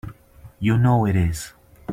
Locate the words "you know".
0.59-1.05